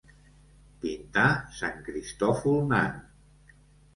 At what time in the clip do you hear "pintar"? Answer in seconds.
0.85-1.25